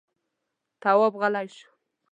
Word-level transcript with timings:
تواب 0.81 1.13
غلی 1.21 1.47
شو. 1.57 1.69